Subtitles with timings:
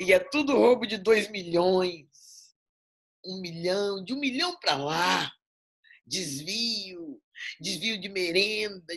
[0.00, 2.08] E é tudo roubo de dois milhões,
[3.22, 5.30] um milhão, de um milhão para lá,
[6.06, 7.20] desvio,
[7.60, 8.94] desvio de merenda,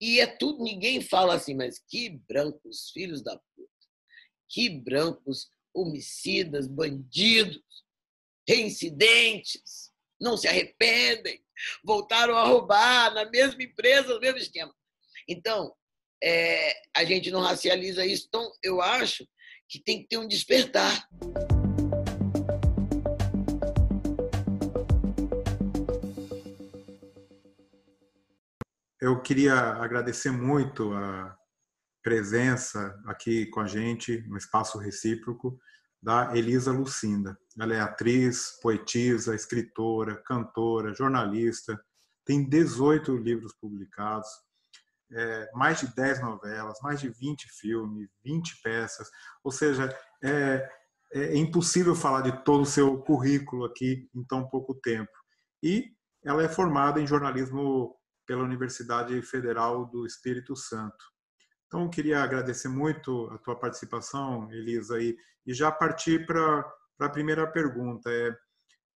[0.00, 3.70] e é tudo, ninguém fala assim, mas que brancos, filhos da puta,
[4.48, 7.62] que brancos, homicidas, bandidos,
[8.48, 11.40] reincidentes, não se arrependem,
[11.84, 14.74] voltaram a roubar na mesma empresa, no mesmo esquema.
[15.28, 15.72] Então,
[16.20, 19.24] é, a gente não racializa isso, então eu acho
[19.70, 21.08] que tem que ter um despertar.
[29.00, 31.36] Eu queria agradecer muito a
[32.02, 35.58] presença aqui com a gente no Espaço Recíproco
[36.02, 37.38] da Elisa Lucinda.
[37.58, 41.80] Ela é atriz, poetisa, escritora, cantora, jornalista,
[42.24, 44.28] tem 18 livros publicados,
[45.12, 49.08] é, mais de 10 novelas, mais de 20 filmes, 20 peças.
[49.42, 50.68] Ou seja, é,
[51.12, 55.10] é impossível falar de todo o seu currículo aqui em tão pouco tempo.
[55.62, 55.92] E
[56.24, 61.04] ela é formada em jornalismo pela Universidade Federal do Espírito Santo.
[61.66, 66.64] Então, eu queria agradecer muito a tua participação, Elisa, e, e já partir para
[67.00, 68.10] a primeira pergunta.
[68.10, 68.36] É,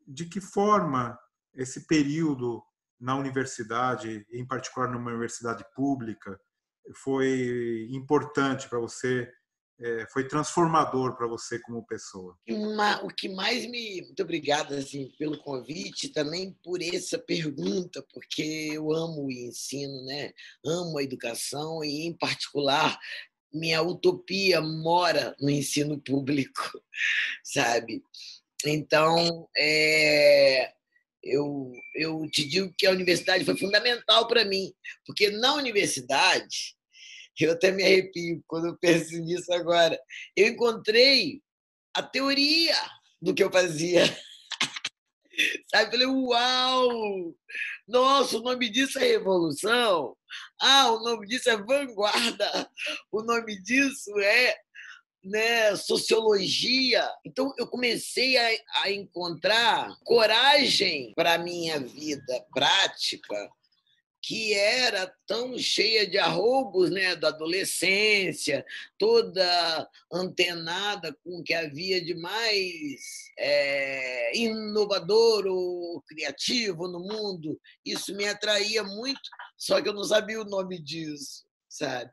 [0.08, 1.18] de que forma
[1.54, 2.64] esse período
[3.04, 6.40] na universidade, em particular numa universidade pública,
[6.96, 9.30] foi importante para você,
[9.78, 12.38] é, foi transformador para você como pessoa?
[13.04, 14.02] O que mais me.
[14.04, 20.32] Muito obrigado assim, pelo convite, também por essa pergunta, porque eu amo o ensino, né?
[20.66, 22.98] amo a educação e, em particular,
[23.54, 26.82] minha utopia mora no ensino público,
[27.44, 28.02] sabe?
[28.66, 30.74] Então, é,
[31.24, 34.74] eu, eu te digo que a universidade foi fundamental para mim,
[35.06, 36.76] porque na universidade,
[37.40, 40.00] eu até me arrepio quando eu penso nisso agora,
[40.36, 41.42] eu encontrei
[41.96, 42.76] a teoria
[43.22, 44.04] do que eu fazia.
[45.74, 45.92] Sabe?
[45.92, 47.36] Falei, uau!
[47.88, 50.16] Nossa, o nome disso é revolução.
[50.60, 52.70] Ah, o nome disso é vanguarda.
[53.12, 54.56] O nome disso é
[55.24, 57.10] né, sociologia.
[57.26, 58.50] Então eu comecei a,
[58.84, 63.50] a encontrar coragem para minha vida prática
[64.26, 68.66] que era tão cheia de arroubos né, da adolescência,
[68.98, 73.02] toda antenada com o que havia de mais
[73.38, 77.60] é, inovador ou criativo no mundo.
[77.86, 82.10] Isso me atraía muito, só que eu não sabia o nome disso, sabe?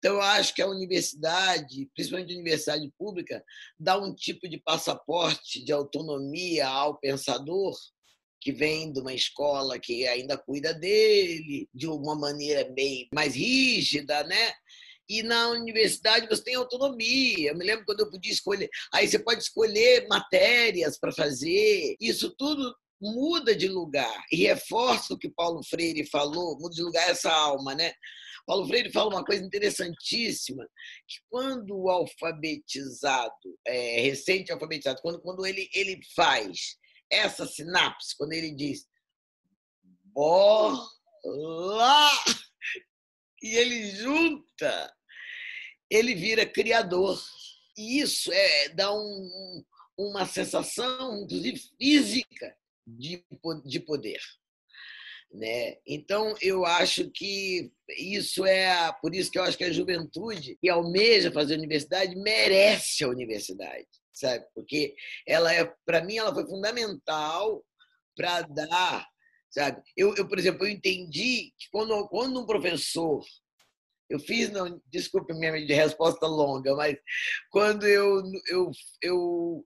[0.00, 3.44] Então, eu acho que a universidade, principalmente a universidade pública,
[3.78, 7.76] dá um tipo de passaporte de autonomia ao pensador
[8.40, 14.24] que vem de uma escola que ainda cuida dele de uma maneira bem mais rígida,
[14.24, 14.54] né?
[15.06, 17.50] E na universidade você tem autonomia.
[17.50, 18.70] Eu me lembro quando eu podia escolher.
[18.94, 21.94] Aí você pode escolher matérias para fazer.
[22.00, 27.10] Isso tudo muda de lugar e reforça o que Paulo Freire falou, muda de lugar
[27.10, 27.92] essa alma, né?
[28.50, 30.68] Paulo Freire fala uma coisa interessantíssima,
[31.06, 33.32] que quando o alfabetizado,
[33.64, 36.76] é, recente alfabetizado, quando, quando ele, ele faz
[37.08, 38.88] essa sinapse, quando ele diz
[40.12, 40.84] bola,
[43.40, 44.96] e ele junta,
[45.88, 47.22] ele vira criador.
[47.78, 49.64] E isso é, dá um,
[49.96, 53.24] uma sensação, inclusive física, de,
[53.64, 54.20] de poder.
[55.32, 55.76] Né?
[55.86, 60.68] Então, eu acho que isso é por isso que eu acho que a juventude que
[60.68, 64.44] almeja fazer universidade merece a universidade, sabe?
[64.52, 67.64] Porque ela é, para mim, ela foi fundamental
[68.16, 69.06] para dar,
[69.50, 69.80] sabe?
[69.96, 73.24] Eu, eu, por exemplo, eu entendi que quando, quando um professor
[74.10, 76.96] eu fiz, não, desculpe minha resposta longa, mas
[77.48, 78.70] quando eu, eu,
[79.00, 79.64] eu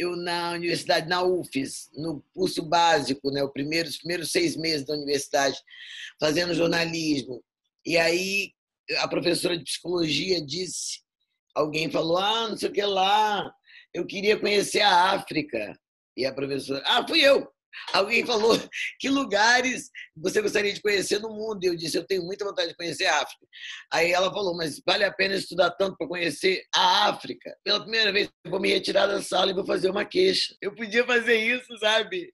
[0.00, 4.86] eu na universidade, na UFES, no curso básico, né, os primeiros, os primeiros seis meses
[4.86, 5.58] da universidade,
[6.18, 7.42] fazendo jornalismo.
[7.84, 8.52] E aí
[8.98, 11.00] a professora de psicologia disse,
[11.54, 13.52] alguém falou, ah, não sei o que lá,
[13.92, 15.78] eu queria conhecer a África.
[16.16, 17.46] E a professora, ah, fui eu.
[17.92, 18.58] Alguém falou
[18.98, 21.62] que lugares você gostaria de conhecer no mundo.
[21.62, 23.46] E eu disse, eu tenho muita vontade de conhecer a África.
[23.92, 27.56] Aí ela falou, mas vale a pena estudar tanto para conhecer a África?
[27.64, 30.54] Pela primeira vez, eu vou me retirar da sala e vou fazer uma queixa.
[30.60, 32.32] Eu podia fazer isso, sabe?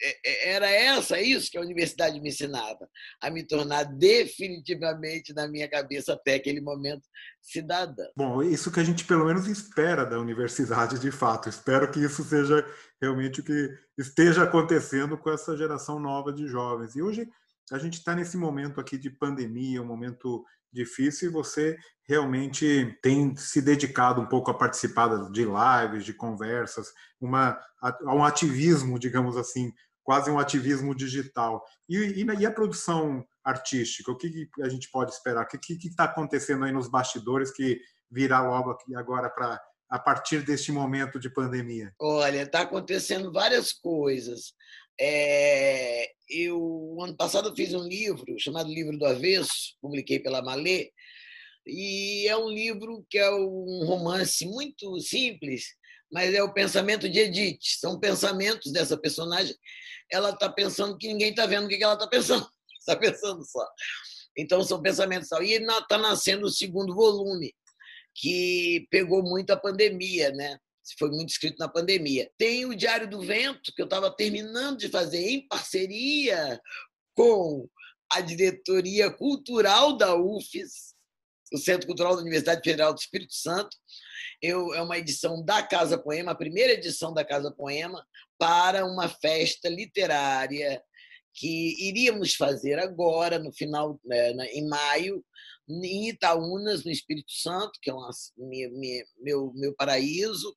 [0.00, 2.88] É, é, era essa, isso que a universidade me ensinava,
[3.20, 7.02] a me tornar definitivamente, na minha cabeça, até aquele momento,
[7.40, 8.04] cidadã.
[8.14, 11.48] Bom, isso que a gente pelo menos espera da universidade de fato.
[11.48, 12.64] Espero que isso seja
[13.00, 16.94] realmente o que esteja acontecendo com essa geração nova de jovens.
[16.94, 17.26] E hoje
[17.70, 21.76] a gente está nesse momento aqui de pandemia, um momento difícil e você
[22.08, 28.24] realmente tem se dedicado um pouco a participar de lives, de conversas, uma, a um
[28.24, 29.72] ativismo, digamos assim,
[30.02, 31.64] quase um ativismo digital.
[31.88, 34.10] E, e, e a produção artística?
[34.10, 35.44] O que, a gente pode esperar?
[35.44, 37.80] O que está acontecendo aí nos bastidores que
[38.10, 41.92] virá logo aqui agora para a partir deste momento de pandemia?
[42.00, 44.54] Olha, está acontecendo várias coisas.
[45.00, 50.92] É, eu ano passado fiz um livro chamado Livro do Avesso, publiquei pela Malê,
[51.66, 55.64] e é um livro que é um romance muito simples,
[56.10, 57.60] mas é o pensamento de Edith.
[57.78, 59.54] São pensamentos dessa personagem.
[60.10, 62.46] Ela está pensando que ninguém está vendo o que ela está pensando.
[62.78, 63.66] Está pensando só.
[64.36, 65.30] Então, são pensamentos.
[65.40, 67.54] E está nascendo o segundo volume,
[68.14, 70.58] que pegou muito a pandemia, né?
[70.98, 72.30] Foi muito escrito na pandemia.
[72.38, 76.60] Tem o Diário do Vento, que eu estava terminando de fazer em parceria
[77.14, 77.68] com
[78.12, 80.94] a diretoria cultural da UFES,
[81.52, 83.76] o Centro Cultural da Universidade Federal do Espírito Santo.
[84.40, 88.04] Eu, é uma edição da Casa Poema, a primeira edição da Casa Poema,
[88.38, 90.82] para uma festa literária
[91.34, 95.24] que iríamos fazer agora, no final, né, em maio,
[95.82, 98.10] em Itaúnas, no Espírito Santo, que é uma,
[99.20, 100.56] meu, meu paraíso.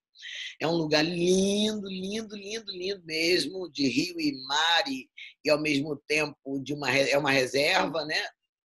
[0.62, 5.10] É um lugar lindo, lindo, lindo, lindo mesmo, de rio e mar, e,
[5.44, 8.22] e ao mesmo tempo de uma, é uma reserva né,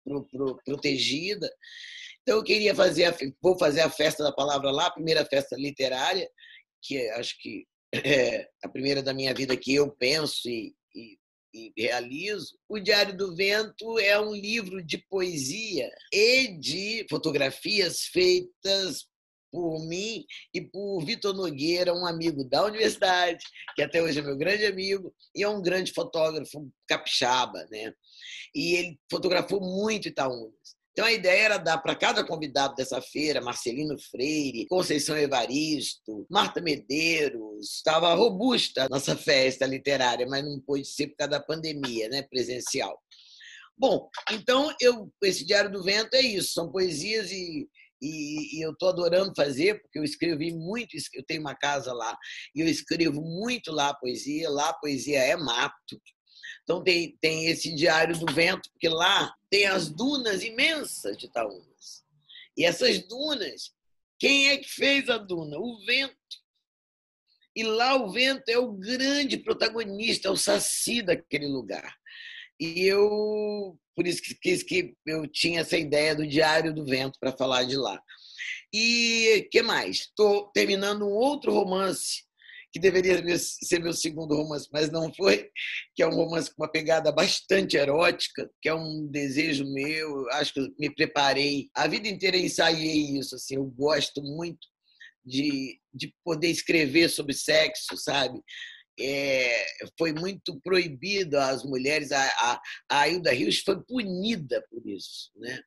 [0.03, 1.49] pro, pro, protegida.
[2.21, 5.55] Então, eu queria fazer, a, vou fazer a festa da palavra lá, a primeira festa
[5.55, 6.29] literária,
[6.81, 11.17] que é, acho que é a primeira da minha vida que eu penso e, e
[11.57, 12.57] e realizo.
[12.69, 19.07] O Diário do Vento é um livro de poesia e de fotografias feitas
[19.51, 23.44] por mim e por Vitor Nogueira, um amigo da universidade,
[23.75, 27.94] que até hoje é meu grande amigo, e é um grande fotógrafo capixaba, né?
[28.54, 30.76] E ele fotografou muito Itaúnas.
[30.97, 36.59] Então a ideia era dar para cada convidado dessa feira, Marcelino Freire, Conceição Evaristo, Marta
[36.59, 42.09] Medeiros, estava robusta a nossa festa literária, mas não pôde ser por causa da pandemia,
[42.09, 42.99] né, presencial.
[43.77, 47.69] Bom, então eu, esse Diário do Vento é isso, são poesias e,
[48.01, 52.17] e, e eu estou adorando fazer, porque eu escrevi muito, eu tenho uma casa lá,
[52.55, 56.01] e eu escrevo muito lá poesia, lá poesia é mato,
[56.68, 62.04] então tem, tem esse Diário do Vento, porque lá tem as dunas imensas de Itaúnas.
[62.58, 63.72] E essas dunas,
[64.19, 65.58] quem é que fez a duna?
[65.58, 66.14] O vento.
[67.56, 71.96] E lá o vento é o grande protagonista, é o saci daquele lugar.
[72.60, 77.31] E eu, por isso que, que eu tinha essa ideia do Diário do Vento para
[77.31, 78.04] falar de lá.
[78.74, 80.02] E que mais?
[80.02, 82.26] Estou terminando um outro romance
[82.72, 85.50] que deveria ser meu segundo romance, mas não foi,
[85.96, 90.54] que é um romance com uma pegada bastante erótica, que é um desejo meu, acho
[90.54, 94.68] que me preparei, a vida inteira ensaiei isso, assim, eu gosto muito
[95.25, 98.42] de, de poder escrever sobre sexo, sabe?
[99.00, 99.66] É,
[99.98, 105.62] foi muito proibido às mulheres, a, a, a Hilda Rios foi punida por isso, né?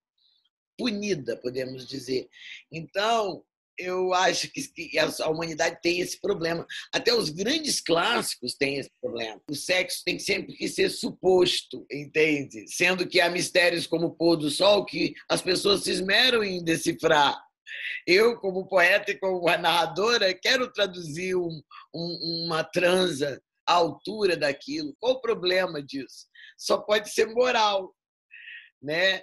[0.81, 2.27] punida, podemos dizer.
[2.73, 3.45] Então,
[3.81, 6.67] eu acho que a humanidade tem esse problema.
[6.93, 9.41] Até os grandes clássicos têm esse problema.
[9.51, 12.67] O sexo tem sempre que ser suposto, entende?
[12.69, 16.63] Sendo que há mistérios como o pôr do sol que as pessoas se esmeram em
[16.63, 17.41] decifrar.
[18.07, 21.63] Eu, como poeta e como narradora, quero traduzir um,
[21.95, 24.95] um, uma transa à altura daquilo.
[24.99, 26.27] Qual o problema disso?
[26.59, 27.95] Só pode ser moral,
[28.83, 29.23] né?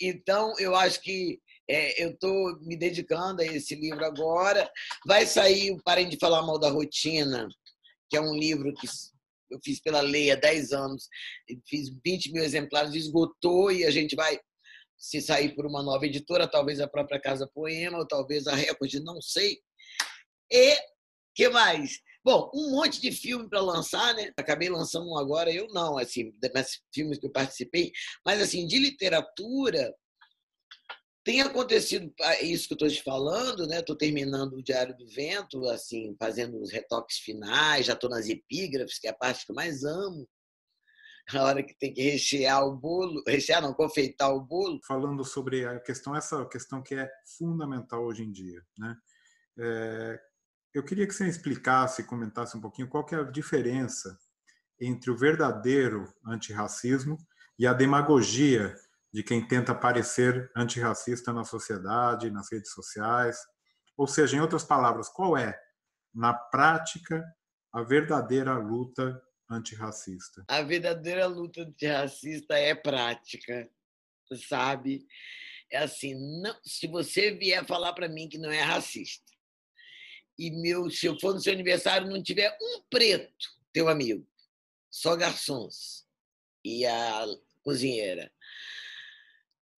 [0.00, 4.70] Então, eu acho que é, eu estou me dedicando a esse livro agora.
[5.06, 7.46] Vai sair o Parem de Falar Mal da Rotina,
[8.08, 8.86] que é um livro que
[9.50, 11.08] eu fiz pela lei há 10 anos.
[11.66, 14.38] Fiz 20 mil exemplares, esgotou e a gente vai
[14.96, 18.94] se sair por uma nova editora, talvez a própria Casa Poema, ou talvez a Record,
[19.04, 19.58] não sei.
[20.50, 20.76] E
[21.34, 22.00] que mais?
[22.24, 24.32] Bom, um monte de filme para lançar, né?
[24.36, 27.92] Acabei lançando um agora, eu não, assim, das filmes que eu participei,
[28.24, 29.94] mas assim, de literatura,
[31.28, 33.80] tem acontecido ah, isso que eu estou te falando, né?
[33.80, 38.98] Estou terminando o Diário do Vento, assim, fazendo os retoques finais, já estou nas epígrafes,
[38.98, 40.26] que é a parte que eu mais amo.
[41.36, 44.80] A hora que tem que rechear o bolo, rechear não, confeitar o bolo.
[44.86, 48.96] Falando sobre a questão, essa questão que é fundamental hoje em dia, né?
[49.58, 50.20] É,
[50.72, 54.18] eu queria que você explicasse, comentasse um pouquinho qual que é a diferença
[54.80, 57.18] entre o verdadeiro antirracismo
[57.58, 58.74] e a demagogia
[59.12, 63.38] de quem tenta parecer antirracista na sociedade, nas redes sociais.
[63.96, 65.58] Ou seja, em outras palavras, qual é,
[66.14, 67.24] na prática,
[67.72, 70.44] a verdadeira luta antirracista?
[70.48, 73.68] A verdadeira luta antirracista é prática,
[74.48, 75.06] sabe?
[75.70, 79.24] é assim, não, se você vier falar para mim que não é racista,
[80.38, 84.26] e meu, se eu for no seu aniversário não tiver um preto, teu amigo,
[84.90, 86.06] só garçons
[86.64, 87.26] e a
[87.62, 88.32] cozinheira,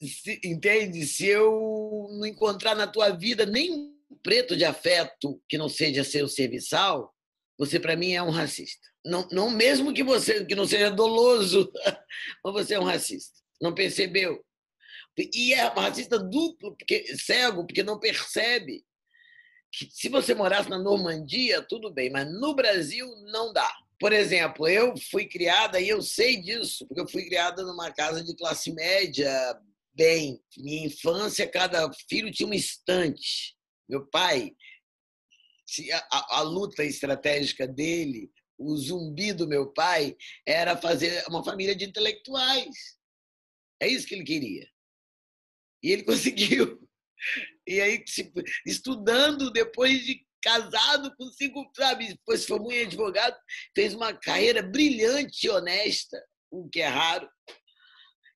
[0.08, 1.06] se, entende?
[1.06, 6.28] Se eu não encontrar na tua vida nenhum preto de afeto que não seja seu
[6.28, 7.14] serviçal,
[7.58, 8.88] você para mim é um racista.
[9.04, 11.70] Não, não mesmo que você que não seja doloso,
[12.44, 13.38] mas você é um racista.
[13.60, 14.44] Não percebeu?
[15.34, 18.82] E é racista duplo, porque cego, porque não percebe
[19.72, 23.70] que se você morasse na Normandia, tudo bem, mas no Brasil não dá.
[23.98, 28.24] Por exemplo, eu fui criada, e eu sei disso, porque eu fui criada numa casa
[28.24, 29.30] de classe média,
[29.94, 30.42] bem.
[30.56, 33.56] Minha infância, cada filho tinha uma estante.
[33.88, 34.52] Meu pai,
[36.12, 40.16] a, a luta estratégica dele, o zumbi do meu pai,
[40.46, 42.98] era fazer uma família de intelectuais.
[43.80, 44.68] É isso que ele queria.
[45.82, 46.88] E ele conseguiu.
[47.66, 48.02] E aí,
[48.66, 53.36] estudando, depois de casado com cinco, sabe, depois formou em advogado,
[53.74, 57.28] fez uma carreira brilhante e honesta, o que é raro,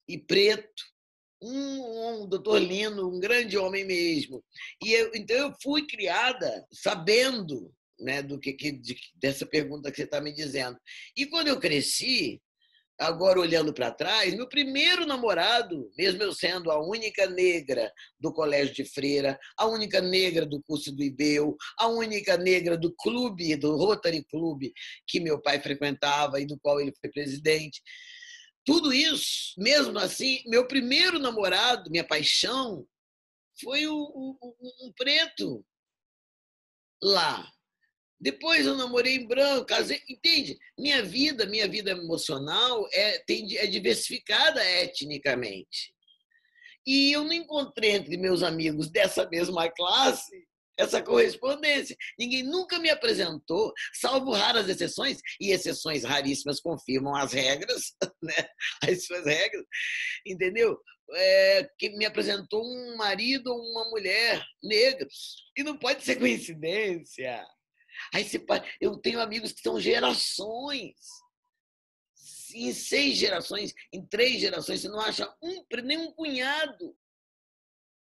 [0.06, 0.84] e preto,
[1.44, 4.42] um, um doutor Lino, um grande homem mesmo.
[4.82, 9.96] E eu, então eu fui criada sabendo né, do que, que de, dessa pergunta que
[9.96, 10.78] você está me dizendo.
[11.16, 12.40] E quando eu cresci,
[12.98, 18.74] agora olhando para trás, meu primeiro namorado, mesmo eu sendo a única negra do colégio
[18.74, 23.76] de freira, a única negra do curso do IBEU, a única negra do clube, do
[23.76, 24.62] Rotary Club
[25.06, 27.82] que meu pai frequentava e do qual ele foi presidente,
[28.64, 32.86] tudo isso, mesmo assim, meu primeiro namorado, minha paixão,
[33.60, 34.36] foi um
[34.96, 35.64] preto
[37.02, 37.50] lá.
[38.18, 40.58] Depois eu namorei em branco, casei, entende?
[40.78, 45.94] Minha vida, minha vida emocional é, tem, é diversificada etnicamente.
[46.86, 51.96] E eu não encontrei entre meus amigos dessa mesma classe essa correspondência.
[52.18, 58.48] Ninguém nunca me apresentou, salvo raras exceções, e exceções raríssimas confirmam as regras, né?
[58.82, 59.64] as suas regras,
[60.26, 60.78] entendeu?
[61.12, 65.36] É, que me apresentou um marido ou uma mulher negros.
[65.56, 67.44] E não pode ser coincidência.
[68.12, 68.44] Aí você,
[68.80, 70.94] eu tenho amigos que são gerações.
[72.54, 76.96] Em seis gerações, em três gerações, você não acha um, nem um cunhado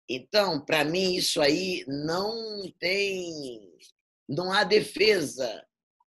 [0.10, 3.76] então, para mim, isso aí não tem.
[4.28, 5.66] Não há defesa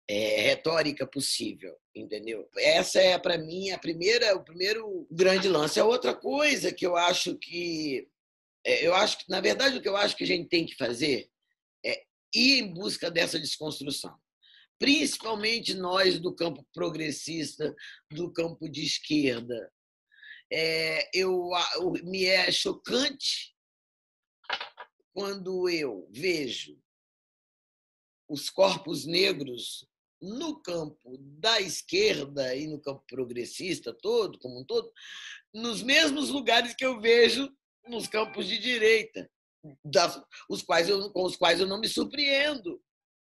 [0.09, 2.49] é, retórica possível, entendeu?
[2.57, 5.79] Essa é, para mim, a primeira, o primeiro grande lance.
[5.79, 8.09] A outra coisa que eu acho que.
[8.65, 10.77] É, eu acho que, na verdade, o que eu acho que a gente tem que
[10.77, 11.29] fazer
[11.85, 12.03] é
[12.35, 14.17] ir em busca dessa desconstrução.
[14.79, 17.75] Principalmente nós do campo progressista,
[18.11, 19.71] do campo de esquerda.
[20.51, 21.51] É, eu,
[22.05, 23.52] me é chocante
[25.13, 26.81] quando eu vejo
[28.29, 29.87] os corpos negros
[30.21, 34.91] no campo da esquerda e no campo progressista todo, como um todo,
[35.53, 37.53] nos mesmos lugares que eu vejo
[37.89, 39.31] nos campos de direita,
[39.85, 42.83] das, os quais eu, com os quais eu não me surpreendo.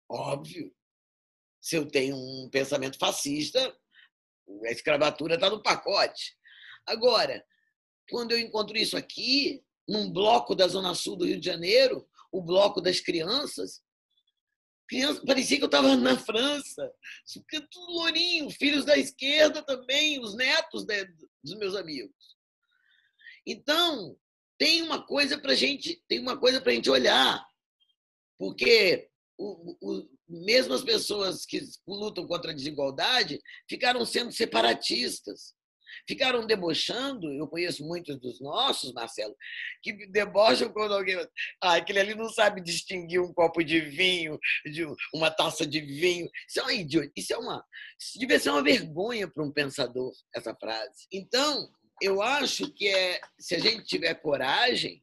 [0.10, 0.74] Óbvio.
[1.62, 3.78] Se eu tenho um pensamento fascista,
[4.66, 6.38] a escravatura está no pacote.
[6.86, 7.46] Agora,
[8.10, 12.42] quando eu encontro isso aqui, num bloco da Zona Sul do Rio de Janeiro, o
[12.42, 13.82] bloco das crianças.
[14.88, 16.92] Criança, parecia que eu estava na França.
[17.72, 21.06] Tudo lourinho, filhos da esquerda também, os netos de,
[21.44, 22.38] dos meus amigos.
[23.46, 24.18] Então,
[24.58, 27.46] tem uma coisa para gente, tem uma coisa para gente olhar,
[28.38, 33.40] porque o, o, mesmo as pessoas que lutam contra a desigualdade
[33.70, 35.56] ficaram sendo separatistas
[36.08, 37.32] ficaram debochando.
[37.32, 39.36] Eu conheço muitos dos nossos, Marcelo,
[39.82, 41.18] que debocham quando alguém.
[41.62, 46.30] Ah, aquele ali não sabe distinguir um copo de vinho, de uma taça de vinho.
[46.48, 47.12] Isso é uma idiota.
[47.16, 47.64] Isso é uma.
[48.00, 51.08] Isso devia ser uma vergonha para um pensador, essa frase.
[51.12, 51.70] Então,
[52.02, 55.02] eu acho que é, se a gente tiver coragem,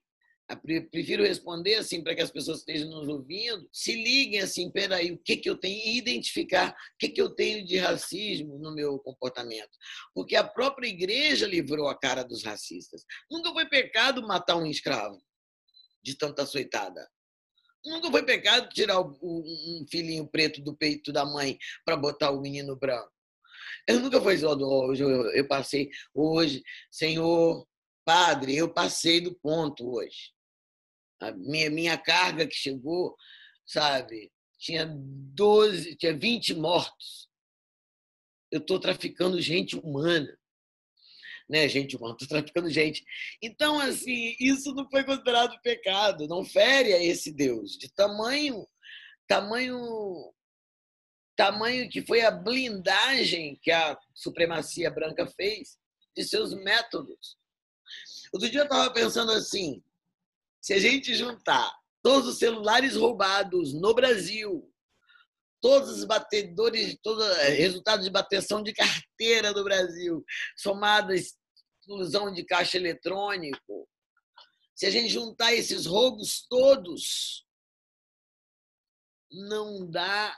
[0.91, 5.19] prefiro responder assim para que as pessoas estejam nos ouvindo, se liguem assim, peraí, o
[5.19, 8.99] que, que eu tenho e identificar o que, que eu tenho de racismo no meu
[8.99, 9.71] comportamento.
[10.15, 13.05] Porque a própria igreja livrou a cara dos racistas.
[13.31, 15.19] Nunca foi pecado matar um escravo
[16.03, 17.09] de tanta açoitada.
[17.85, 22.77] Nunca foi pecado tirar um filhinho preto do peito da mãe para botar o menino
[22.77, 23.13] branco.
[23.87, 25.03] Eu nunca só hoje.
[25.03, 27.67] Eu passei hoje, Senhor,
[28.05, 30.34] Padre, eu passei do ponto hoje.
[31.29, 33.17] A minha, minha carga que chegou,
[33.67, 37.29] sabe, tinha 12, tinha 20 mortos.
[38.51, 40.39] Eu estou traficando gente humana.
[41.49, 41.69] né?
[41.69, 43.05] Gente humana, estou traficando gente.
[43.43, 47.77] Então, assim, isso não foi considerado pecado, não fere a esse Deus.
[47.77, 48.67] De tamanho,
[49.27, 50.33] tamanho,
[51.37, 55.79] tamanho que foi a blindagem que a supremacia branca fez
[56.17, 57.37] de seus métodos.
[58.33, 59.83] Outro dia eu estava pensando assim,
[60.65, 64.67] se a gente juntar todos os celulares roubados no Brasil,
[65.61, 70.25] todos os batedores, todos eh, resultados de bateção de carteira do Brasil,
[70.57, 71.37] somadas
[71.79, 73.87] exclusão de caixa eletrônico,
[74.75, 77.47] se a gente juntar esses roubos todos,
[79.31, 80.35] não dá,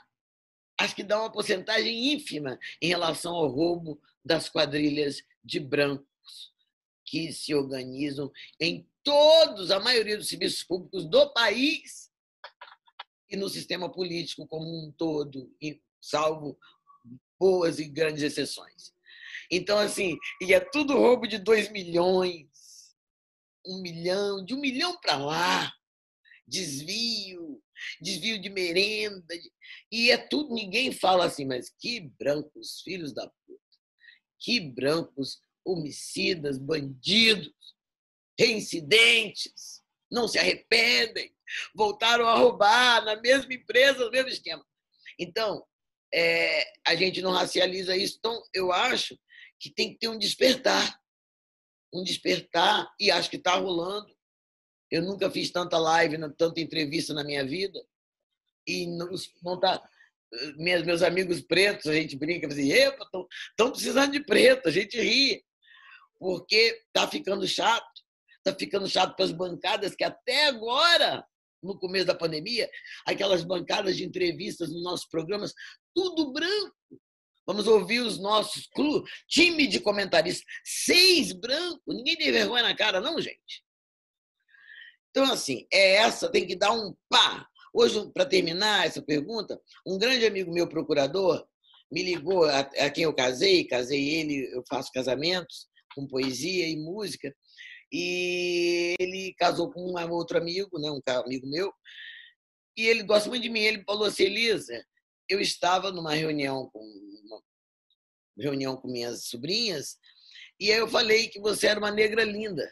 [0.77, 6.53] acho que dá uma porcentagem ínfima em relação ao roubo das quadrilhas de brancos
[7.05, 8.29] que se organizam
[8.59, 12.11] em todos, a maioria dos serviços públicos do país
[13.29, 15.49] e no sistema político como um todo,
[16.01, 16.59] salvo
[17.39, 18.93] boas e grandes exceções.
[19.49, 22.49] Então, assim, e é tudo roubo de 2 milhões,
[23.65, 25.73] um milhão, de um milhão para lá,
[26.45, 27.63] desvio,
[28.01, 29.33] desvio de merenda,
[29.89, 33.61] e é tudo, ninguém fala assim, mas que brancos, filhos da puta,
[34.37, 37.76] que brancos, homicidas, bandidos,
[38.37, 41.33] reincidentes, não se arrependem,
[41.73, 44.65] voltaram a roubar na mesma empresa, no mesmo esquema.
[45.19, 45.65] Então,
[46.13, 48.17] é, a gente não racializa isso.
[48.19, 49.17] Então, eu acho
[49.59, 50.99] que tem que ter um despertar.
[51.93, 54.15] Um despertar, e acho que está rolando.
[54.91, 57.81] Eu nunca fiz tanta live, tanta entrevista na minha vida.
[58.65, 59.81] E não está.
[60.57, 65.41] Meus amigos pretos, a gente brinca assim, estão precisando de preto, a gente ri,
[66.19, 67.96] porque está ficando chato
[68.47, 71.25] está ficando chato para as bancadas que até agora,
[71.61, 72.69] no começo da pandemia,
[73.05, 75.53] aquelas bancadas de entrevistas nos nossos programas,
[75.93, 76.75] tudo branco.
[77.45, 81.95] Vamos ouvir os nossos clube, time de comentaristas, seis brancos.
[81.95, 83.63] Ninguém tem vergonha na cara, não, gente.
[85.09, 87.47] Então, assim, é essa, tem que dar um pá.
[87.73, 91.47] Hoje, para terminar essa pergunta, um grande amigo meu, procurador,
[91.91, 96.75] me ligou, a, a quem eu casei, casei ele, eu faço casamentos com poesia e
[96.75, 97.33] música,
[97.91, 101.73] e ele casou com um outro amigo, né, um amigo meu,
[102.75, 103.61] e ele gosta muito de mim.
[103.61, 104.85] Ele falou assim, Elisa,
[105.29, 107.41] eu estava numa reunião com uma
[108.37, 109.97] reunião com minhas sobrinhas,
[110.59, 112.69] e aí eu falei que você era uma negra linda.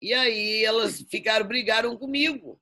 [0.00, 2.60] E aí elas ficaram, brigaram comigo.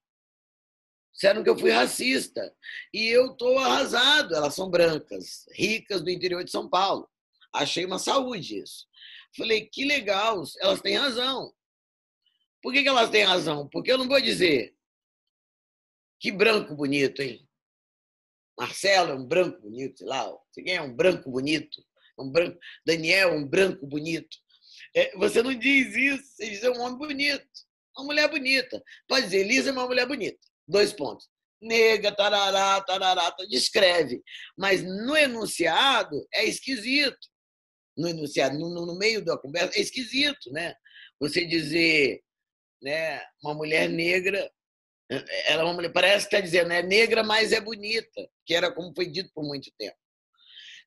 [1.13, 2.55] Disseram que eu fui racista.
[2.93, 4.35] E eu estou arrasado.
[4.35, 7.09] Elas são brancas, ricas do interior de São Paulo.
[7.53, 8.87] Achei uma saúde isso.
[9.37, 11.53] Falei, que legal, elas têm razão.
[12.63, 13.69] Por que, que elas têm razão?
[13.69, 14.75] Porque eu não vou dizer
[16.19, 17.47] que branco bonito, hein?
[18.59, 21.85] Marcelo é um branco bonito, sei lá, você é um branco bonito,
[22.19, 24.37] um branco, Daniel é um branco bonito.
[24.95, 27.47] É, você não diz isso, você diz é um homem bonito,
[27.95, 28.83] uma mulher bonita.
[29.07, 30.39] Pode dizer, Elisa é uma mulher bonita.
[30.67, 31.29] Dois pontos.
[31.61, 34.23] Nega, tarará, tarará, descreve.
[34.57, 37.19] Mas no enunciado é esquisito
[37.97, 40.75] no enunciado, no, no meio da conversa, é esquisito, né?
[41.19, 42.23] Você dizer,
[42.83, 44.53] né, uma mulher negra,
[45.09, 48.71] ela é uma mulher, parece que está dizendo, é negra, mas é bonita, que era
[48.71, 49.97] como foi dito por muito tempo.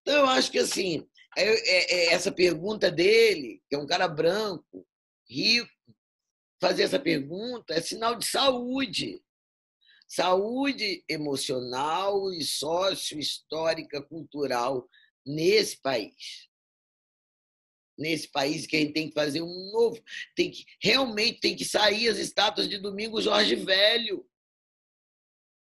[0.02, 4.08] Então, eu acho que, assim, é, é, é essa pergunta dele, que é um cara
[4.08, 4.86] branco,
[5.28, 5.70] rico,
[6.62, 9.22] fazer essa pergunta é sinal de saúde.
[10.08, 14.88] Saúde emocional e sócio-histórica, cultural
[15.26, 16.49] nesse país
[18.00, 20.02] nesse país que a gente tem que fazer um novo,
[20.36, 24.26] tem que realmente tem que sair as estátuas de Domingo Jorge Velho.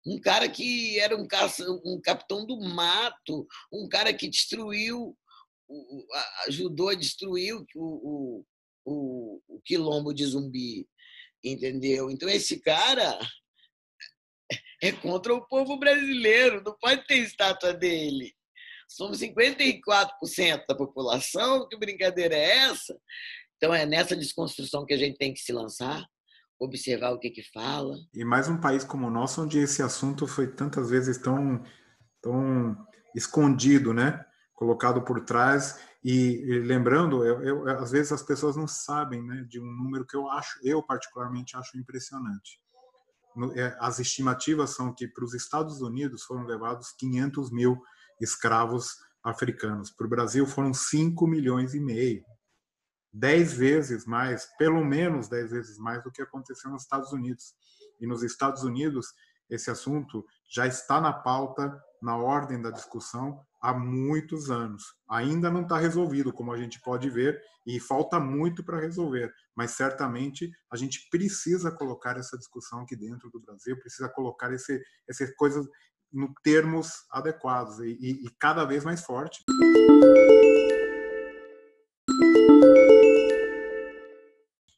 [0.07, 5.17] Um cara que era um, caça, um capitão do mato, um cara que destruiu,
[6.47, 8.45] ajudou a destruir o, o,
[8.85, 10.89] o, o quilombo de zumbi,
[11.45, 12.11] entendeu?
[12.11, 13.19] Então esse cara
[14.83, 18.35] é contra o povo brasileiro, não pode ter estátua dele.
[18.91, 22.99] Somos 54% da população, que brincadeira é essa?
[23.57, 26.05] Então é nessa desconstrução que a gente tem que se lançar,
[26.59, 27.95] observar o que que fala.
[28.13, 31.63] E mais um país como o nosso, onde esse assunto foi tantas vezes tão,
[32.21, 32.77] tão
[33.15, 34.25] escondido, né?
[34.55, 39.47] Colocado por trás e, e lembrando, eu, eu, às vezes as pessoas não sabem, né?
[39.49, 42.61] De um número que eu acho, eu particularmente acho impressionante.
[43.55, 47.81] É, as estimativas são que para os Estados Unidos foram levados 500 mil
[48.21, 49.91] escravos africanos.
[49.91, 52.25] Para o Brasil foram 5 milhões e meio.
[53.13, 57.55] Dez vezes mais, pelo menos dez vezes mais do que aconteceu nos Estados Unidos.
[58.01, 59.09] E nos Estados Unidos,
[59.49, 64.83] esse assunto já está na pauta na ordem da discussão há muitos anos.
[65.09, 69.31] Ainda não está resolvido, como a gente pode ver, e falta muito para resolver.
[69.55, 74.83] Mas certamente a gente precisa colocar essa discussão aqui dentro do Brasil, precisa colocar esse,
[75.09, 75.67] essas coisas
[76.13, 79.43] no termos adequados e, e, e cada vez mais forte.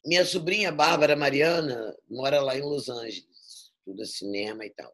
[0.05, 4.93] Minha sobrinha Bárbara Mariana mora lá em Los Angeles, estuda cinema e tal.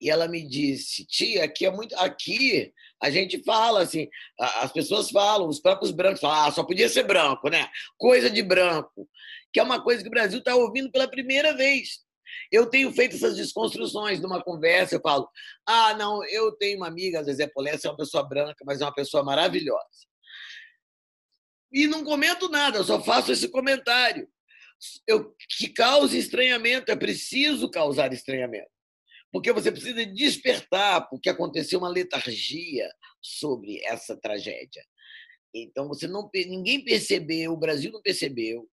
[0.00, 1.94] E ela me disse, tia, aqui é muito.
[1.96, 6.88] Aqui a gente fala assim, as pessoas falam, os próprios brancos falam, ah, só podia
[6.88, 7.68] ser branco, né?
[7.96, 9.08] Coisa de branco.
[9.52, 12.00] Que é uma coisa que o Brasil está ouvindo pela primeira vez.
[12.50, 15.28] Eu tenho feito essas desconstruções numa conversa, eu falo,
[15.66, 18.94] ah, não, eu tenho uma amiga, Zezé Polessa é uma pessoa branca, mas é uma
[18.94, 20.06] pessoa maravilhosa.
[21.72, 24.28] E não comento nada, eu só faço esse comentário.
[25.06, 28.70] Eu, que cause estranhamento, é preciso causar estranhamento
[29.32, 34.84] porque você precisa despertar, porque aconteceu uma letargia sobre essa tragédia.
[35.54, 38.68] Então você não ninguém percebeu, o Brasil não percebeu,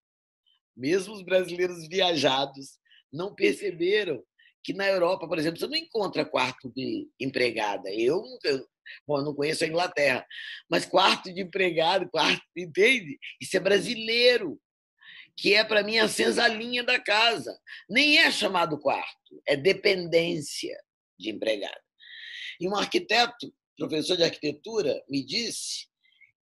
[0.76, 2.78] mesmo os brasileiros viajados
[3.12, 4.24] não perceberam
[4.63, 7.89] que na Europa, por exemplo, você não encontra quarto de empregada.
[7.93, 8.65] Eu nunca,
[9.08, 10.26] bom, não conheço a Inglaterra,
[10.69, 13.17] mas quarto de empregado, quarto, entende?
[13.41, 14.60] Isso é brasileiro
[15.39, 17.58] que é para mim a senzalinha da casa.
[17.89, 20.78] Nem é chamado quarto, é dependência
[21.17, 21.80] de empregado.
[22.60, 25.88] E um arquiteto, professor de arquitetura, me disse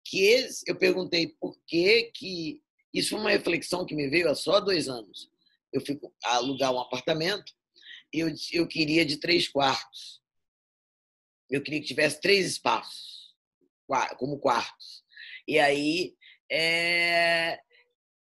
[0.03, 2.59] que esse, eu perguntei por que que
[2.91, 5.29] isso foi uma reflexão que me veio há só dois anos.
[5.73, 7.53] Eu fui alugar um apartamento
[8.13, 10.21] e eu, eu queria de três quartos.
[11.49, 13.35] Eu queria que tivesse três espaços
[14.17, 15.03] como quartos.
[15.47, 16.13] E aí
[16.51, 17.59] é,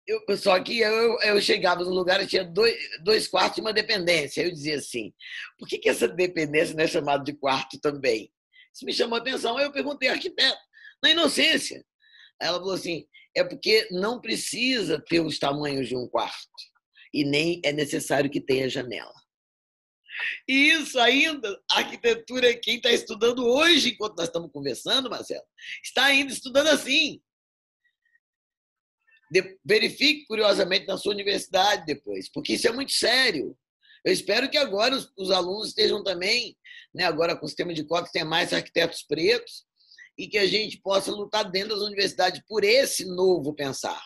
[0.06, 3.72] eu, só que eu, eu chegava no lugar e tinha dois, dois quartos e uma
[3.72, 4.42] dependência.
[4.42, 5.12] Eu dizia assim:
[5.58, 8.32] por que, que essa dependência não é chamada de quarto também?
[8.74, 9.56] Isso me chamou a atenção.
[9.56, 10.58] Aí eu perguntei ao arquiteto,
[11.02, 11.84] na inocência.
[12.40, 16.71] Ela falou assim: é porque não precisa ter os tamanhos de um quarto
[17.12, 19.14] e nem é necessário que tenha janela.
[20.46, 25.44] E isso ainda, arquitetura, quem está estudando hoje, enquanto nós estamos conversando, Marcelo,
[25.82, 27.20] está ainda estudando assim
[29.64, 33.56] verifique curiosamente na sua universidade depois, porque isso é muito sério.
[34.04, 36.56] Eu espero que agora os, os alunos estejam também,
[36.94, 39.64] né, agora com o sistema de cotas, tenha mais arquitetos pretos
[40.18, 44.02] e que a gente possa lutar dentro das universidades por esse novo pensar.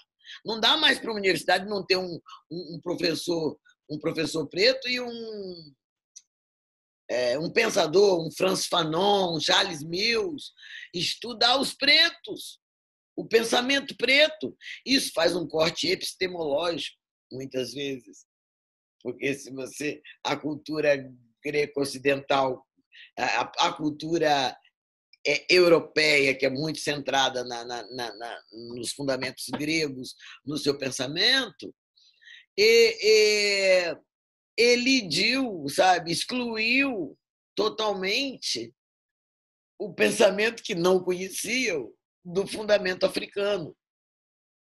[0.47, 4.89] Não dá mais para uma universidade não ter um, um, um, professor um professor preto
[4.89, 5.75] e um
[7.09, 10.51] é, um pensador, um Francis Fanon, um Charles Mills,
[10.93, 12.59] estudar os pretos
[13.17, 14.55] o pensamento preto.
[14.85, 16.99] Isso faz um corte epistemológico,
[17.33, 18.27] muitas vezes.
[19.03, 20.03] Porque se você.
[20.23, 21.11] A cultura
[21.43, 22.65] greco-ocidental,
[23.19, 24.57] a, a, cultura
[25.27, 31.75] é, europeia, que é muito centrada na, na, na, nos fundamentos gregos, no seu pensamento,
[32.57, 33.97] e, e,
[34.57, 37.19] elidiu, sabe, excluiu
[37.55, 38.73] totalmente
[39.79, 41.93] o pensamento que não conheciam
[42.25, 43.77] do fundamento africano.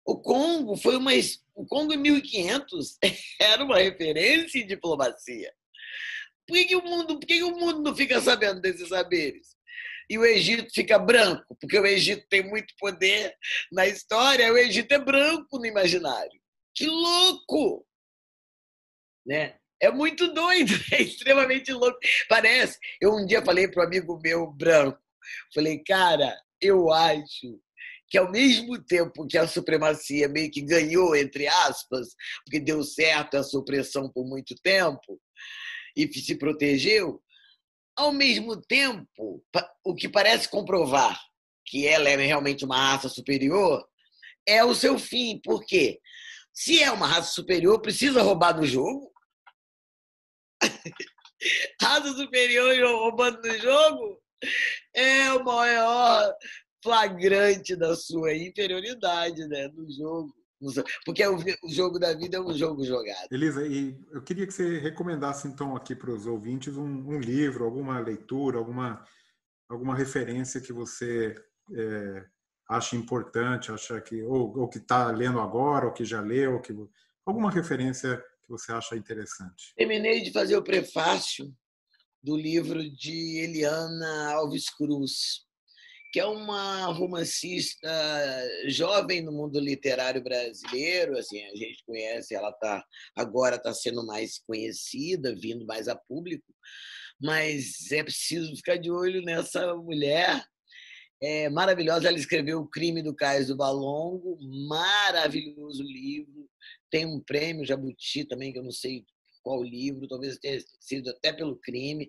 [0.06, 1.12] O Congo foi uma
[1.56, 2.98] o Congo em 1500
[3.39, 5.54] era uma referência em diplomacia.
[6.48, 9.59] Por que, que o mundo, por que, que o mundo não fica sabendo desses saberes?
[10.10, 13.36] E o Egito fica branco, porque o Egito tem muito poder
[13.72, 16.39] na história, o Egito é branco no imaginário.
[16.76, 17.86] Que louco!
[19.26, 19.56] Né?
[19.82, 22.00] É muito doido, é extremamente louco.
[22.28, 22.78] Parece.
[23.00, 25.00] Eu um dia falei para um amigo meu branco,
[25.54, 27.60] falei, cara, eu acho
[28.10, 32.08] que ao mesmo tempo que a supremacia meio que ganhou, entre aspas,
[32.43, 35.22] porque deu certo a supressão por muito tempo
[35.95, 37.22] e se protegeu,
[38.00, 39.44] ao mesmo tempo,
[39.84, 41.20] o que parece comprovar
[41.66, 43.86] que ela é realmente uma raça superior
[44.48, 45.38] é o seu fim.
[45.44, 46.00] Por quê?
[46.54, 49.12] Se é uma raça superior, precisa roubar no jogo?
[51.82, 54.22] raça superior roubando no jogo?
[54.94, 56.34] é o maior
[56.82, 60.34] flagrante da sua inferioridade né, no jogo.
[61.06, 63.28] Porque o jogo da vida é um jogo jogado.
[63.32, 67.63] Elisa, e eu queria que você recomendasse então aqui para os ouvintes um, um, livro,
[67.63, 69.04] alguma leitura, alguma,
[69.69, 71.34] alguma referência que você
[71.74, 72.26] é,
[72.67, 76.62] acha importante, acha que ou, ou que está lendo agora, ou que já leu, ou
[76.62, 76.76] que
[77.26, 79.74] alguma referência que você acha interessante.
[79.78, 81.54] Terminei de fazer o prefácio
[82.22, 85.48] do livro de Eliana Alves Cruz,
[86.12, 87.89] que é uma romancista
[88.67, 92.84] jovem no mundo literário brasileiro, assim, a gente conhece, ela tá
[93.15, 96.54] agora está sendo mais conhecida, vindo mais a público,
[97.22, 100.43] mas é preciso ficar de olho nessa mulher
[101.22, 102.08] é maravilhosa.
[102.08, 106.50] Ela escreveu O Crime do Cais do Balongo, maravilhoso livro.
[106.89, 109.06] Tem um prêmio Jabuti também, que eu não sei
[109.50, 112.08] qual livro, talvez tenha sido até pelo crime.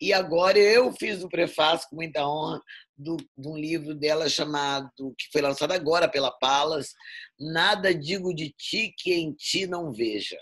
[0.00, 2.62] E agora eu fiz o prefácio com muita honra
[2.96, 6.94] do, de um livro dela chamado, que foi lançado agora pela Palas,
[7.38, 10.38] Nada Digo de Ti que em Ti Não Veja.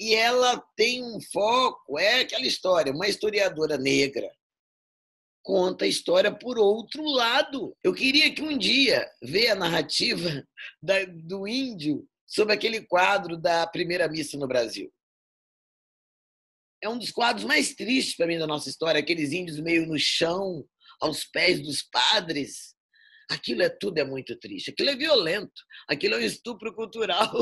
[0.00, 4.28] E ela tem um foco, é aquela história, uma historiadora negra
[5.44, 7.76] conta a história por outro lado.
[7.84, 10.42] Eu queria que um dia ver a narrativa
[10.82, 14.90] da, do índio sobre aquele quadro da primeira missa no Brasil.
[16.84, 19.98] É um dos quadros mais tristes para mim da nossa história, aqueles índios meio no
[19.98, 20.62] chão,
[21.00, 22.74] aos pés dos padres.
[23.30, 24.70] Aquilo é tudo é muito triste.
[24.70, 25.62] Aquilo é violento.
[25.88, 27.32] Aquilo é um estupro cultural.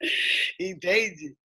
[0.58, 1.36] Entende?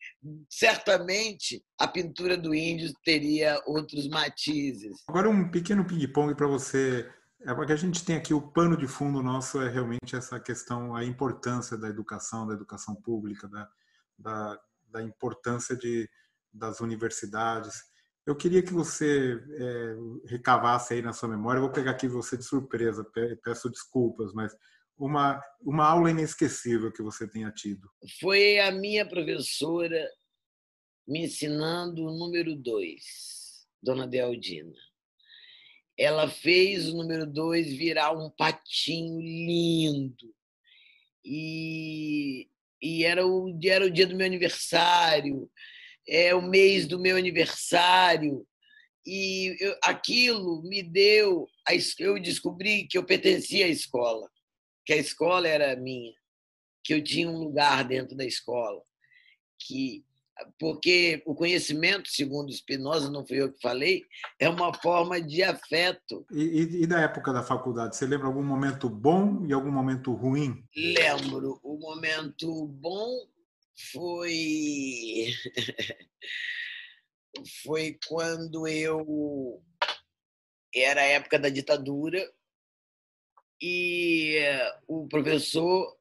[0.49, 5.03] Certamente a pintura do índio teria outros matizes.
[5.09, 7.05] Agora um pequeno ping-pong para você.
[7.41, 10.95] É porque a gente tem aqui o pano de fundo nosso é realmente essa questão,
[10.95, 13.69] a importância da educação, da educação pública, da,
[14.17, 14.59] da,
[14.89, 16.07] da importância de,
[16.53, 17.83] das universidades.
[18.25, 19.95] Eu queria que você é,
[20.27, 21.61] recavasse aí na sua memória.
[21.61, 23.05] Vou pegar aqui você de surpresa,
[23.43, 24.55] peço desculpas, mas
[24.97, 27.89] uma, uma aula inesquecível que você tenha tido.
[28.19, 30.07] Foi a minha professora
[31.07, 34.75] me ensinando o número dois, Dona Dealdina.
[35.97, 40.33] Ela fez o número dois virar um patinho lindo.
[41.25, 42.47] E,
[42.81, 45.49] e era, o, era o dia do meu aniversário
[46.07, 48.45] é o mês do meu aniversário
[49.05, 51.47] e eu, aquilo me deu
[51.99, 54.29] eu descobri que eu pertencia à escola
[54.85, 56.13] que a escola era minha
[56.83, 58.81] que eu tinha um lugar dentro da escola
[59.59, 60.03] que
[60.59, 64.03] porque o conhecimento, segundo Spinoza, não fui eu que falei,
[64.39, 66.25] é uma forma de afeto.
[66.31, 70.13] E, e, e, da época da faculdade, você lembra algum momento bom e algum momento
[70.13, 70.63] ruim?
[70.75, 71.59] Lembro.
[71.63, 73.07] O momento bom
[73.91, 75.33] foi
[77.63, 79.63] foi quando eu
[80.73, 82.31] era a época da ditadura
[83.61, 84.39] e
[84.87, 85.97] o professor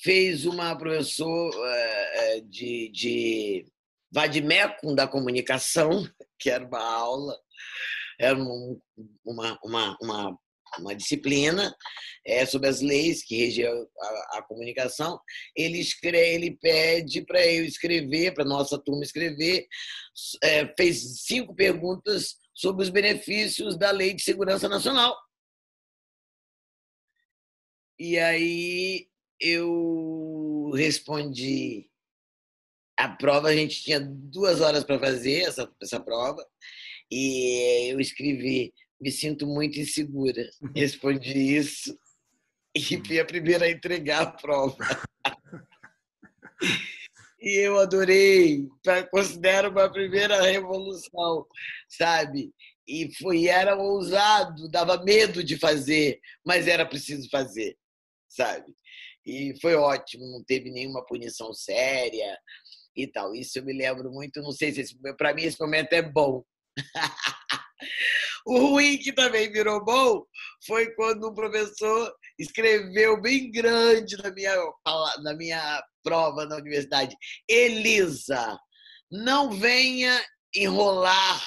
[0.00, 3.66] fez uma professor eh, de, de
[4.10, 5.90] vademecum da comunicação,
[6.38, 7.38] que era uma aula,
[8.18, 10.38] era uma, uma, uma
[10.78, 11.74] uma disciplina
[12.26, 15.20] é, sobre as leis que regiam a, a comunicação,
[15.56, 19.66] ele, escreve, ele pede para eu escrever, para nossa turma escrever,
[20.42, 25.16] é, fez cinco perguntas sobre os benefícios da Lei de Segurança Nacional.
[27.98, 29.08] E aí
[29.40, 31.90] eu respondi.
[32.96, 36.46] A prova, a gente tinha duas horas para fazer essa, essa prova,
[37.10, 40.48] e eu escrevi me sinto muito insegura.
[40.74, 41.96] Respondi isso
[42.74, 44.76] e fui a primeira a entregar a prova.
[47.40, 48.66] E eu adorei,
[49.10, 51.46] considero uma primeira revolução,
[51.88, 52.50] sabe?
[52.88, 57.76] E foi era ousado, dava medo de fazer, mas era preciso fazer,
[58.28, 58.74] sabe?
[59.26, 62.38] E foi ótimo, não teve nenhuma punição séria
[62.96, 63.34] e tal.
[63.34, 66.42] Isso eu me lembro muito, não sei se para mim esse momento é bom.
[68.46, 70.24] O ruim que também virou bom
[70.66, 74.54] foi quando um professor escreveu bem grande na minha,
[75.22, 77.16] na minha prova na universidade:
[77.48, 78.58] Elisa,
[79.10, 80.22] não venha
[80.54, 81.42] enrolar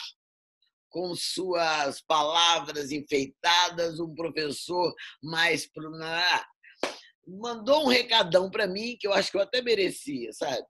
[0.90, 5.70] com suas palavras enfeitadas um professor mais.
[7.28, 10.66] Mandou um recadão para mim que eu acho que eu até merecia, sabe?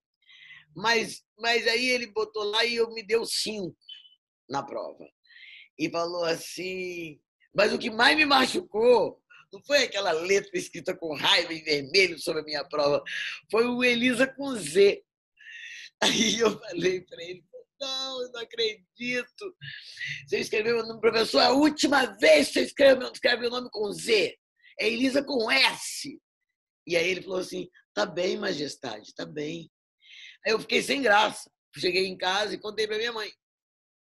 [0.75, 3.75] Mas, mas aí ele botou lá e eu me deu cinco
[4.49, 5.05] na prova
[5.77, 7.19] e falou assim.
[7.53, 12.19] Mas o que mais me machucou não foi aquela letra escrita com raiva em vermelho
[12.19, 13.01] sobre a minha prova,
[13.49, 15.03] foi o Elisa com Z.
[16.03, 17.43] Aí eu falei para ele,
[17.79, 19.55] não, eu não acredito.
[20.27, 23.69] Você escreveu meu nome, professor, é a última vez que você escreve, escreve meu nome
[23.71, 24.37] com Z.
[24.79, 26.19] É Elisa com S.
[26.85, 29.69] E aí ele falou assim, tá bem, majestade, tá bem.
[30.45, 31.49] Aí eu fiquei sem graça.
[31.75, 33.31] Cheguei em casa e contei para minha mãe.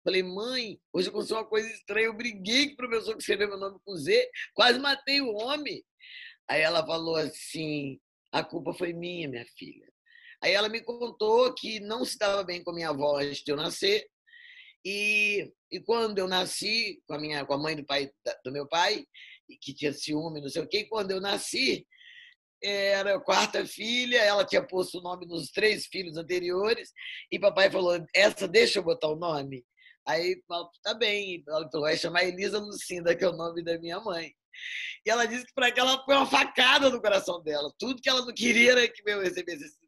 [0.03, 2.07] Falei, mãe, hoje aconteceu uma coisa estranha.
[2.07, 5.85] Eu briguei com o professor que escreveu meu nome com Z, quase matei o homem.
[6.49, 8.01] Aí ela falou assim:
[8.33, 9.87] a culpa foi minha, minha filha.
[10.43, 13.53] Aí ela me contou que não se dava bem com a minha avó antes de
[13.53, 14.07] eu nascer.
[14.85, 18.11] E, e quando eu nasci, com a, minha, com a mãe do, pai,
[18.43, 19.05] do meu pai,
[19.61, 21.87] que tinha ciúme, não sei o quê, quando eu nasci,
[22.63, 26.91] era a quarta filha, ela tinha posto o nome nos três filhos anteriores,
[27.31, 29.65] e papai falou: essa deixa eu botar o nome.
[30.11, 33.79] Aí falo, tá bem, ela falou, vai chamar Elisa Lucinda, que é o nome da
[33.79, 34.35] minha mãe.
[35.07, 37.73] E ela disse que para ela foi uma facada no coração dela.
[37.79, 39.79] Tudo que ela não queria era que eu recebesse esse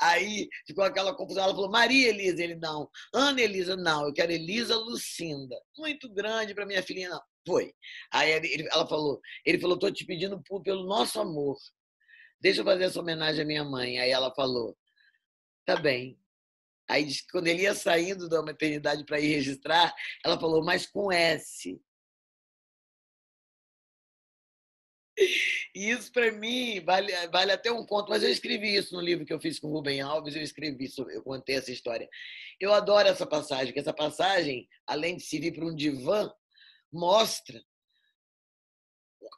[0.00, 1.44] Aí ficou aquela confusão.
[1.44, 2.42] Ela falou, Maria Elisa.
[2.42, 2.88] Ele, não.
[3.12, 4.06] Ana Elisa, não.
[4.06, 5.56] Eu quero Elisa Lucinda.
[5.78, 7.22] Muito grande para minha filhinha, não.
[7.46, 7.72] Foi.
[8.12, 11.56] Aí ele, ela falou, ele falou, estou te pedindo pelo nosso amor.
[12.40, 13.98] Deixa eu fazer essa homenagem à minha mãe.
[13.98, 14.76] Aí ela falou,
[15.64, 16.18] tá bem.
[16.88, 19.94] Aí quando ele ia saindo da maternidade para ir registrar,
[20.24, 21.80] ela falou, mas com S.
[25.74, 29.24] E isso para mim vale, vale até um conto, mas eu escrevi isso no livro
[29.24, 32.08] que eu fiz com o Rubem Alves, eu escrevi isso, eu contei essa história.
[32.60, 36.32] Eu adoro essa passagem, que essa passagem, além de servir para um divã,
[36.92, 37.62] mostra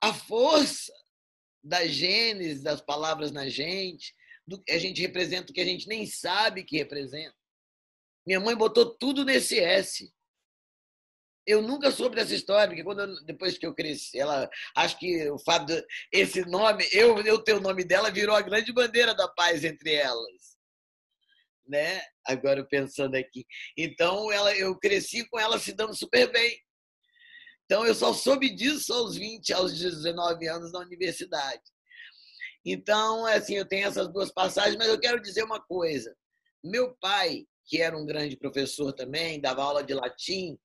[0.02, 0.92] a força
[1.62, 4.14] da gênese das palavras na gente,
[4.46, 7.34] do a gente representa o que a gente nem sabe que representa.
[8.26, 10.12] Minha mãe botou tudo nesse S
[11.46, 15.30] eu nunca soube dessa história, porque quando eu, depois que eu cresci, ela acho que
[15.30, 19.14] o fato de, esse nome, eu eu ter o nome dela virou a grande bandeira
[19.14, 20.56] da paz entre elas.
[21.64, 22.02] Né?
[22.24, 23.46] Agora pensando aqui.
[23.76, 26.60] Então ela eu cresci com ela se dando super bem.
[27.64, 31.62] Então eu só soube disso aos 20, aos 19 anos na universidade.
[32.68, 36.12] Então, assim, eu tenho essas duas passagens, mas eu quero dizer uma coisa.
[36.64, 40.58] Meu pai, que era um grande professor também, dava aula de latim,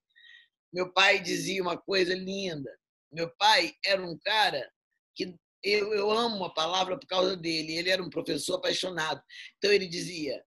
[0.74, 2.76] meu pai dizia uma coisa linda.
[3.12, 4.68] Meu pai era um cara
[5.16, 7.78] que eu, eu amo a palavra por causa dele.
[7.78, 9.22] Ele era um professor apaixonado.
[9.58, 10.44] Então ele dizia: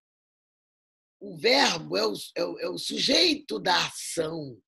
[1.21, 4.61] o verbo é o, é o, é o sujeito da ação,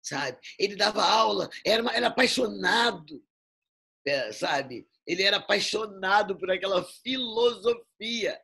[0.00, 0.38] sabe?
[0.58, 3.24] Ele dava aula, era, era apaixonado,
[4.06, 4.86] é, sabe?
[5.06, 8.38] Ele era apaixonado por aquela filosofia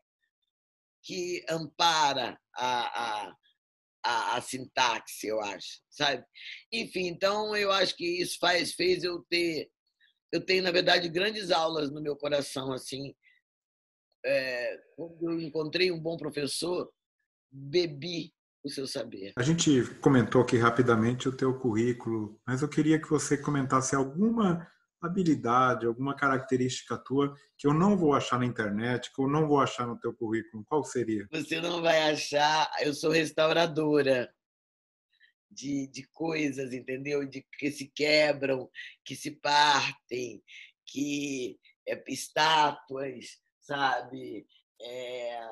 [1.03, 3.37] que ampara a, a,
[4.05, 6.25] a, a, sintaxe, eu acho, sabe?
[6.73, 9.71] Enfim, então eu acho que isso faz fez eu ter
[10.33, 13.15] eu tenho na verdade grandes aulas no meu coração assim.
[14.25, 16.91] É, quando eu encontrei um bom professor,
[17.51, 18.33] bebi
[18.65, 19.33] o seu saber.
[19.37, 24.67] A gente comentou aqui rapidamente o teu currículo, mas eu queria que você comentasse alguma
[25.03, 29.61] habilidade, alguma característica tua que eu não vou achar na internet, que eu não vou
[29.61, 31.27] achar no teu currículo, qual seria?
[31.31, 34.33] Você não vai achar, eu sou restauradora
[35.51, 37.29] de, de coisas, entendeu?
[37.29, 38.71] De que se quebram,
[39.05, 40.43] que se partem,
[40.87, 44.47] que é, estátuas, sabe?
[44.81, 45.49] É,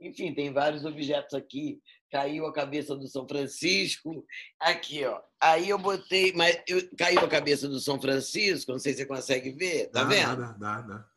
[0.00, 1.80] enfim, tem vários objetos aqui
[2.12, 4.26] caiu a cabeça do São Francisco.
[4.60, 5.18] Aqui, ó.
[5.40, 9.06] Aí eu botei, mas eu, caiu a cabeça do São Francisco, não sei se você
[9.06, 10.36] consegue ver, tá dá, vendo?
[10.36, 11.08] Dá, dá, dá.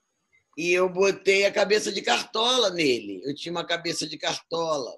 [0.58, 3.22] E eu botei a cabeça de cartola nele.
[3.26, 4.98] Eu tinha uma cabeça de cartola.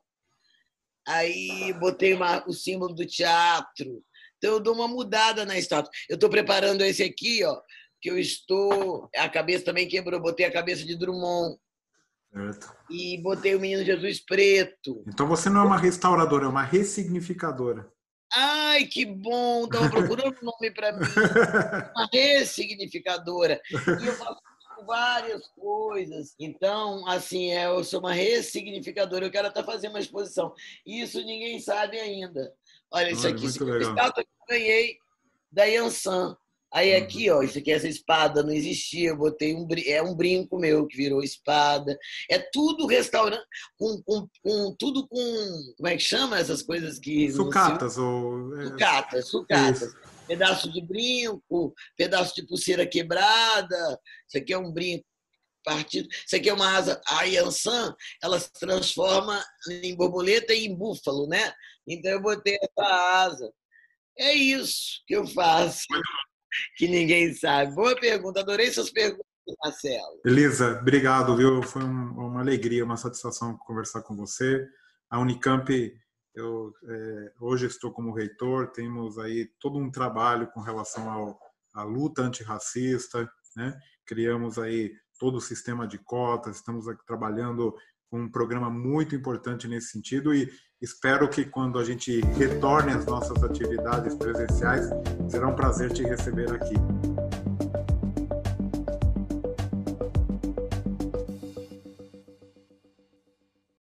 [1.07, 4.03] Aí botei uma, o símbolo do teatro.
[4.37, 5.91] Então eu dou uma mudada na estátua.
[6.07, 7.59] Eu estou preparando esse aqui, ó,
[7.99, 9.09] que eu estou.
[9.15, 10.21] A cabeça também quebrou.
[10.21, 11.57] Botei a cabeça de Drummond.
[12.31, 12.75] Certo.
[12.89, 15.03] E botei o Menino Jesus preto.
[15.07, 17.91] Então você não é uma restauradora, é uma ressignificadora.
[18.33, 19.65] Ai, que bom!
[19.65, 21.05] Estava procurando um nome para mim.
[21.95, 23.61] Uma ressignificadora.
[23.71, 24.41] E eu faço
[24.85, 26.35] várias coisas.
[26.39, 29.25] Então, assim, é, eu sou uma ressignificadora.
[29.25, 30.53] Eu quero até fazer uma exposição.
[30.85, 32.53] Isso ninguém sabe ainda.
[32.91, 34.97] Olha, isso aqui, isso aqui, que eu ganhei
[35.51, 36.37] da Yansan.
[36.73, 37.03] Aí uhum.
[37.03, 40.85] aqui, ó, isso aqui, essa espada não existia, eu botei um, é um brinco meu
[40.85, 41.97] que virou espada.
[42.29, 43.45] É tudo restaurante,
[43.77, 47.31] com, com, com tudo com, como é que chama essas coisas que...
[47.31, 48.57] Sucatas ou...
[48.59, 49.81] É, sucatas, sucatas.
[49.81, 49.97] Isso.
[50.27, 55.05] Pedaço de brinco, pedaço de pulseira quebrada, isso aqui é um brinco
[55.63, 56.07] partido.
[56.25, 57.01] Isso aqui é uma asa.
[57.07, 61.53] A Yansan, ela se transforma em borboleta e em búfalo, né?
[61.87, 62.85] Então eu botei essa
[63.23, 63.51] asa.
[64.17, 65.85] É isso que eu faço
[66.75, 67.73] que ninguém sabe.
[67.73, 69.25] Boa pergunta, adorei suas perguntas,
[69.63, 70.21] Marcelo.
[70.25, 71.63] Elisa, obrigado, viu?
[71.63, 74.67] Foi uma alegria, uma satisfação conversar com você.
[75.09, 75.69] A Unicamp,
[76.35, 81.39] eu é, hoje estou como reitor, temos aí todo um trabalho com relação ao,
[81.73, 83.77] à luta antirracista, né?
[84.05, 87.75] Criamos aí todo o sistema de cotas, estamos aqui trabalhando
[88.11, 90.49] um programa muito importante nesse sentido e
[90.79, 94.87] Espero que quando a gente retorne às nossas atividades presenciais,
[95.27, 96.75] será um prazer te receber aqui.